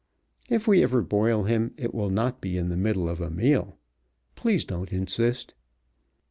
If 0.49 0.67
we 0.67 0.81
ever 0.81 1.03
boil 1.03 1.43
him 1.43 1.75
it 1.77 1.93
will 1.93 2.09
not 2.09 2.41
be 2.41 2.57
in 2.57 2.69
the 2.69 2.75
middle 2.75 3.07
of 3.07 3.21
a 3.21 3.29
meal. 3.29 3.77
Please 4.33 4.65
don't 4.65 4.91
insist." 4.91 5.53